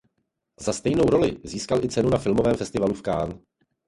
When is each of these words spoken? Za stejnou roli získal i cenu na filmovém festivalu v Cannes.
Za 0.59 0.73
stejnou 0.73 1.03
roli 1.05 1.37
získal 1.43 1.83
i 1.85 1.89
cenu 1.89 2.09
na 2.09 2.17
filmovém 2.17 2.55
festivalu 2.57 2.93
v 2.93 3.01
Cannes. 3.01 3.39